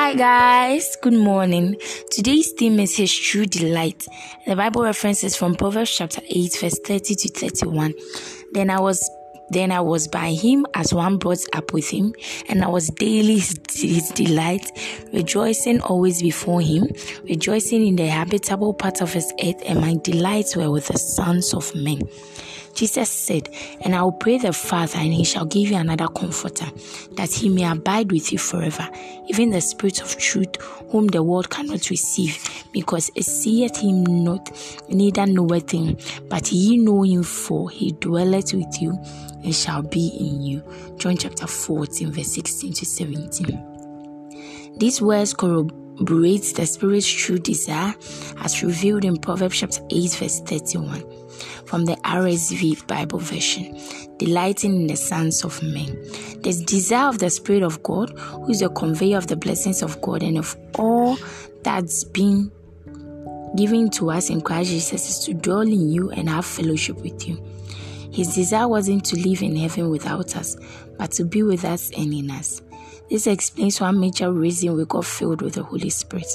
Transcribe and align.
Hi 0.00 0.14
guys, 0.14 0.96
good 1.02 1.12
morning. 1.12 1.76
Today's 2.10 2.52
theme 2.52 2.80
is 2.80 2.96
His 2.96 3.14
True 3.14 3.44
Delight. 3.44 4.06
The 4.46 4.56
Bible 4.56 4.82
reference 4.82 5.22
is 5.22 5.36
from 5.36 5.56
Proverbs 5.56 5.94
chapter 5.94 6.22
8, 6.26 6.56
verse 6.58 6.78
30 6.86 7.14
to 7.16 7.28
31. 7.28 7.92
Then 8.52 8.70
I 8.70 8.80
was 8.80 8.98
then 9.50 9.72
I 9.72 9.80
was 9.80 10.08
by 10.08 10.32
him 10.32 10.66
as 10.74 10.94
one 10.94 11.18
brought 11.18 11.44
up 11.52 11.72
with 11.72 11.90
him, 11.90 12.14
and 12.48 12.62
I 12.64 12.68
was 12.68 12.88
daily 12.88 13.38
his, 13.38 14.10
delight, 14.14 14.70
rejoicing 15.12 15.80
always 15.80 16.22
before 16.22 16.60
him, 16.60 16.88
rejoicing 17.24 17.86
in 17.86 17.96
the 17.96 18.06
habitable 18.06 18.74
part 18.74 19.00
of 19.02 19.12
his 19.12 19.32
earth, 19.44 19.62
and 19.66 19.80
my 19.80 19.96
delights 20.02 20.56
were 20.56 20.70
with 20.70 20.86
the 20.88 20.98
sons 20.98 21.52
of 21.52 21.74
men. 21.74 22.02
Jesus 22.74 23.10
said, 23.10 23.48
And 23.82 23.94
I 23.94 24.02
will 24.02 24.12
pray 24.12 24.38
the 24.38 24.52
Father, 24.52 24.98
and 24.98 25.12
he 25.12 25.24
shall 25.24 25.44
give 25.44 25.70
you 25.70 25.76
another 25.76 26.08
comforter, 26.08 26.66
that 27.12 27.32
he 27.32 27.48
may 27.48 27.64
abide 27.70 28.12
with 28.12 28.32
you 28.32 28.38
forever, 28.38 28.88
even 29.28 29.50
the 29.50 29.60
Spirit 29.60 30.00
of 30.00 30.16
truth, 30.16 30.56
whom 30.90 31.08
the 31.08 31.22
world 31.22 31.50
cannot 31.50 31.90
receive, 31.90 32.59
because 32.72 33.10
it 33.14 33.24
seeth 33.24 33.76
him 33.76 34.04
not, 34.24 34.50
neither 34.88 35.26
knoweth 35.26 35.70
him, 35.70 35.96
but 36.28 36.50
ye 36.52 36.76
know 36.76 37.02
him, 37.02 37.22
for 37.22 37.70
he 37.70 37.92
dwelleth 37.92 38.52
with 38.54 38.80
you 38.80 38.98
and 39.42 39.54
shall 39.54 39.82
be 39.82 40.08
in 40.18 40.42
you. 40.42 40.62
John 40.96 41.16
chapter 41.16 41.46
14, 41.46 42.12
verse 42.12 42.32
16 42.32 42.72
to 42.74 42.84
17. 42.86 44.74
These 44.76 45.02
words 45.02 45.34
corroborate 45.34 46.54
the 46.54 46.66
Spirit's 46.66 47.08
true 47.08 47.38
desire 47.38 47.94
as 48.38 48.62
revealed 48.62 49.04
in 49.04 49.16
Proverbs 49.16 49.58
chapter 49.58 49.82
8, 49.90 50.10
verse 50.12 50.40
31 50.40 51.04
from 51.66 51.84
the 51.84 51.94
RSV 51.96 52.86
Bible 52.86 53.18
version, 53.18 53.78
delighting 54.18 54.74
in 54.74 54.86
the 54.88 54.96
sons 54.96 55.44
of 55.44 55.62
men. 55.62 55.86
The 56.42 56.64
desire 56.66 57.08
of 57.08 57.18
the 57.18 57.30
Spirit 57.30 57.62
of 57.62 57.82
God, 57.82 58.10
who 58.18 58.50
is 58.50 58.60
the 58.60 58.68
conveyor 58.70 59.18
of 59.18 59.28
the 59.28 59.36
blessings 59.36 59.82
of 59.82 60.00
God 60.00 60.22
and 60.22 60.36
of 60.36 60.56
all 60.74 61.16
that's 61.62 62.04
been 62.04 62.50
given 63.56 63.90
to 63.90 64.10
us 64.10 64.30
in 64.30 64.40
Christ 64.40 64.70
Jesus, 64.70 65.08
is 65.08 65.24
to 65.24 65.34
dwell 65.34 65.62
in 65.62 65.90
you 65.90 66.10
and 66.10 66.28
have 66.28 66.44
fellowship 66.44 66.96
with 67.02 67.28
you. 67.28 67.42
His 68.12 68.34
desire 68.34 68.68
wasn't 68.68 69.04
to 69.06 69.16
live 69.16 69.42
in 69.42 69.56
heaven 69.56 69.90
without 69.90 70.36
us, 70.36 70.56
but 70.98 71.12
to 71.12 71.24
be 71.24 71.42
with 71.42 71.64
us 71.64 71.90
and 71.96 72.12
in 72.12 72.30
us. 72.30 72.62
This 73.08 73.26
explains 73.26 73.80
one 73.80 74.00
major 74.00 74.32
reason 74.32 74.76
we 74.76 74.84
got 74.84 75.04
filled 75.04 75.42
with 75.42 75.54
the 75.54 75.62
Holy 75.62 75.90
Spirit. 75.90 76.26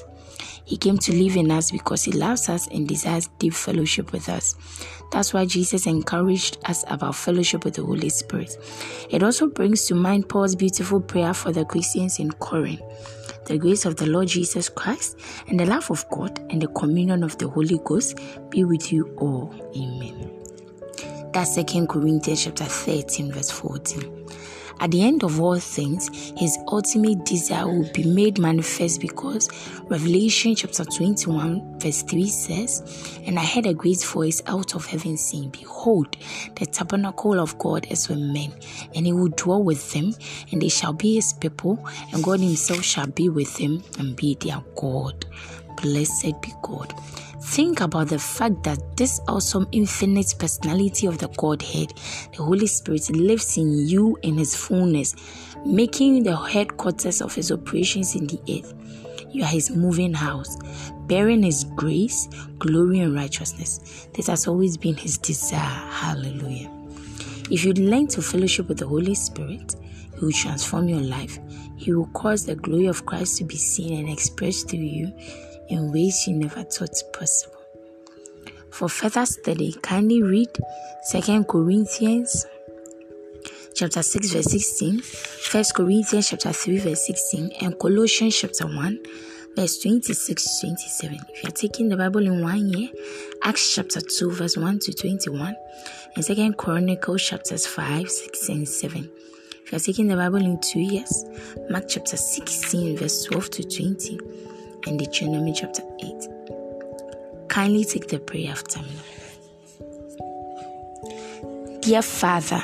He 0.65 0.77
came 0.77 0.97
to 0.99 1.13
live 1.13 1.35
in 1.35 1.51
us 1.51 1.71
because 1.71 2.03
He 2.03 2.11
loves 2.11 2.49
us 2.49 2.67
and 2.67 2.87
desires 2.87 3.29
deep 3.39 3.53
fellowship 3.53 4.11
with 4.11 4.29
us. 4.29 4.55
That's 5.11 5.33
why 5.33 5.45
Jesus 5.45 5.85
encouraged 5.85 6.57
us 6.65 6.83
about 6.87 7.15
fellowship 7.15 7.63
with 7.65 7.75
the 7.75 7.83
Holy 7.83 8.09
Spirit. 8.09 8.57
It 9.09 9.23
also 9.23 9.47
brings 9.47 9.85
to 9.85 9.95
mind 9.95 10.29
Paul's 10.29 10.55
beautiful 10.55 10.99
prayer 10.99 11.33
for 11.33 11.51
the 11.51 11.65
Christians 11.65 12.19
in 12.19 12.31
Corinth. 12.31 12.81
The 13.45 13.57
grace 13.57 13.85
of 13.85 13.95
the 13.95 14.07
Lord 14.07 14.27
Jesus 14.27 14.69
Christ 14.69 15.19
and 15.47 15.59
the 15.59 15.67
love 15.67 15.91
of 15.91 16.03
God 16.09 16.39
and 16.49 16.61
the 16.61 16.67
communion 16.67 17.23
of 17.23 17.37
the 17.37 17.47
Holy 17.47 17.79
Ghost 17.83 18.19
be 18.49 18.63
with 18.63 18.91
you 18.91 19.13
all. 19.17 19.53
Amen. 19.75 20.31
That's 21.31 21.55
2 21.61 21.85
Corinthians 21.85 22.45
chapter 22.45 22.63
13, 22.63 23.31
verse 23.31 23.51
14. 23.51 24.24
At 24.79 24.91
the 24.91 25.01
end 25.01 25.23
of 25.23 25.39
all 25.39 25.57
things, 25.59 26.09
his 26.37 26.57
ultimate 26.67 27.25
desire 27.25 27.67
will 27.67 27.89
be 27.93 28.03
made 28.03 28.37
manifest 28.37 29.01
because 29.01 29.49
Revelation 29.89 30.55
chapter 30.55 30.83
21, 30.83 31.79
verse 31.79 32.03
3 32.03 32.27
says, 32.27 33.19
And 33.25 33.39
I 33.39 33.45
heard 33.45 33.65
a 33.65 33.73
great 33.73 34.03
voice 34.03 34.41
out 34.47 34.75
of 34.75 34.85
heaven 34.85 35.17
saying, 35.17 35.49
Behold, 35.49 36.17
the 36.55 36.65
tabernacle 36.65 37.39
of 37.39 37.57
God 37.57 37.87
is 37.89 38.09
with 38.09 38.19
men, 38.19 38.53
and 38.93 39.05
he 39.05 39.13
will 39.13 39.29
dwell 39.29 39.63
with 39.63 39.91
them, 39.93 40.13
and 40.51 40.61
they 40.61 40.69
shall 40.69 40.93
be 40.93 41.15
his 41.15 41.33
people, 41.33 41.79
and 42.11 42.23
God 42.23 42.39
himself 42.39 42.83
shall 42.83 43.07
be 43.07 43.29
with 43.29 43.55
them 43.57 43.83
and 43.97 44.15
be 44.15 44.35
their 44.35 44.61
God. 44.75 45.25
Blessed 45.81 46.41
be 46.41 46.53
God. 46.61 46.93
Think 47.41 47.81
about 47.81 48.07
the 48.07 48.17
fact 48.17 48.63
that 48.63 48.97
this 48.97 49.21
awesome 49.27 49.67
infinite 49.71 50.33
personality 50.39 51.05
of 51.05 51.19
the 51.19 51.27
Godhead, 51.29 51.93
the 52.35 52.43
Holy 52.43 52.65
Spirit, 52.65 53.09
lives 53.11 53.57
in 53.57 53.87
you 53.87 54.17
in 54.23 54.37
His 54.37 54.55
fullness, 54.55 55.15
making 55.65 56.23
the 56.23 56.35
headquarters 56.35 57.21
of 57.21 57.35
His 57.35 57.51
operations 57.51 58.15
in 58.15 58.25
the 58.27 58.39
earth. 58.49 58.73
You 59.31 59.43
are 59.43 59.47
His 59.47 59.69
moving 59.69 60.13
house, 60.13 60.57
bearing 61.07 61.43
His 61.43 61.65
grace, 61.75 62.27
glory, 62.57 63.01
and 63.01 63.13
righteousness. 63.13 64.07
This 64.13 64.27
has 64.27 64.47
always 64.47 64.75
been 64.75 64.95
His 64.95 65.17
desire. 65.17 65.59
Hallelujah. 65.59 66.71
If 67.51 67.63
you 67.63 67.73
learn 67.73 68.07
to 68.07 68.21
fellowship 68.21 68.69
with 68.69 68.79
the 68.79 68.87
Holy 68.87 69.13
Spirit, 69.13 69.75
He 70.17 70.25
will 70.25 70.31
transform 70.31 70.87
your 70.87 71.01
life. 71.01 71.37
He 71.75 71.93
will 71.93 72.07
cause 72.07 72.45
the 72.45 72.55
glory 72.55 72.87
of 72.87 73.05
Christ 73.05 73.37
to 73.37 73.43
be 73.43 73.57
seen 73.57 73.99
and 73.99 74.09
expressed 74.09 74.69
through 74.69 74.79
you 74.79 75.13
in 75.69 75.91
ways 75.91 76.27
you 76.27 76.35
never 76.35 76.63
thought 76.63 76.95
possible. 77.13 77.55
For 78.71 78.89
further 78.89 79.25
study, 79.25 79.73
kindly 79.81 80.21
read 80.21 80.49
2 81.11 81.43
Corinthians 81.45 82.45
chapter 83.73 84.01
6 84.01 84.31
verse 84.31 84.51
16, 84.51 85.01
1 85.51 85.63
Corinthians 85.75 86.29
chapter 86.29 86.51
3 86.51 86.79
verse 86.79 87.05
16, 87.05 87.51
and 87.61 87.79
Colossians 87.79 88.35
chapter 88.35 88.65
1 88.65 88.99
verse 89.55 89.79
26 89.79 90.43
to 90.43 90.67
27. 90.67 91.19
If 91.29 91.43
you 91.43 91.49
are 91.49 91.51
taking 91.51 91.89
the 91.89 91.97
Bible 91.97 92.25
in 92.25 92.41
one 92.41 92.67
year, 92.67 92.89
Acts 93.43 93.75
chapter 93.75 94.01
2 94.01 94.31
verse 94.31 94.57
1 94.57 94.79
to 94.79 94.93
21, 94.93 95.55
and 96.15 96.25
2 96.25 96.53
Chronicles 96.53 97.23
chapters 97.23 97.65
5, 97.65 98.09
6, 98.09 98.49
and 98.49 98.67
7. 98.67 99.09
If 99.63 99.71
you 99.71 99.77
are 99.77 99.79
taking 99.79 100.07
the 100.07 100.15
Bible 100.15 100.43
in 100.43 100.59
two 100.59 100.79
years, 100.79 101.25
Mark 101.69 101.85
chapter 101.87 102.17
16 102.17 102.97
verse 102.97 103.23
12 103.23 103.49
to 103.51 103.63
20, 103.63 104.19
and 104.87 104.99
Deuteronomy 104.99 105.53
chapter 105.53 105.83
8. 105.99 106.29
Kindly 107.49 107.85
take 107.85 108.07
the 108.07 108.19
prayer 108.19 108.51
after 108.51 108.79
me. 108.81 108.91
Dear 111.81 112.01
Father, 112.01 112.61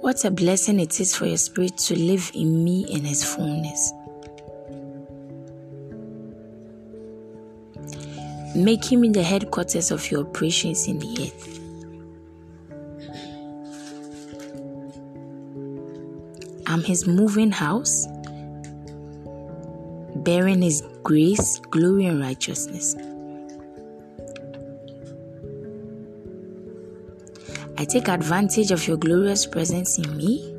what 0.00 0.24
a 0.24 0.30
blessing 0.30 0.80
it 0.80 1.00
is 1.00 1.16
for 1.16 1.26
your 1.26 1.36
Spirit 1.36 1.76
to 1.78 1.98
live 1.98 2.30
in 2.34 2.62
me 2.64 2.86
in 2.88 3.04
His 3.04 3.24
fullness. 3.24 3.92
Make 8.54 8.84
Him 8.84 9.04
in 9.04 9.12
the 9.12 9.22
headquarters 9.22 9.90
of 9.90 10.10
your 10.10 10.26
operations 10.26 10.86
in 10.86 10.98
the 10.98 11.22
earth. 11.22 11.61
I'm 16.72 16.82
his 16.82 17.06
moving 17.06 17.50
house, 17.50 18.06
bearing 20.16 20.62
his 20.62 20.82
grace, 21.02 21.58
glory, 21.68 22.06
and 22.06 22.18
righteousness. 22.18 22.96
I 27.76 27.84
take 27.84 28.08
advantage 28.08 28.70
of 28.70 28.88
your 28.88 28.96
glorious 28.96 29.44
presence 29.44 29.98
in 29.98 30.16
me 30.16 30.50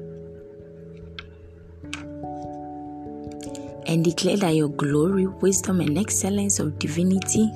and 3.87 4.05
declare 4.05 4.37
that 4.37 4.53
your 4.53 4.69
glory, 4.69 5.25
wisdom, 5.25 5.81
and 5.81 5.97
excellence 5.97 6.59
of 6.59 6.77
divinity 6.77 7.49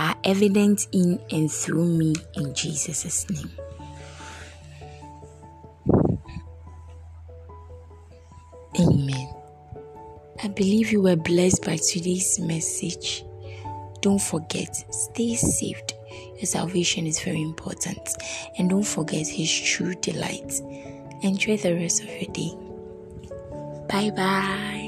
are 0.00 0.16
evident 0.24 0.86
in 0.92 1.20
and 1.30 1.52
through 1.52 1.84
me 1.84 2.14
in 2.34 2.54
Jesus' 2.54 3.28
name. 3.28 3.50
Amen. 8.80 9.34
I 10.42 10.48
believe 10.48 10.90
you 10.90 11.02
were 11.02 11.16
blessed 11.16 11.66
by 11.66 11.76
today's 11.76 12.40
message. 12.40 13.24
Don't 14.00 14.22
forget, 14.22 14.74
stay 14.90 15.34
saved. 15.34 15.92
Your 16.36 16.46
salvation 16.46 17.06
is 17.06 17.20
very 17.20 17.42
important. 17.42 18.16
And 18.56 18.70
don't 18.70 18.86
forget 18.86 19.26
His 19.28 19.52
true 19.52 19.94
delight. 19.96 20.62
Enjoy 21.22 21.58
the 21.58 21.74
rest 21.74 22.02
of 22.02 22.08
your 22.08 22.32
day. 22.32 22.54
Bye 23.86 24.10
bye. 24.16 24.79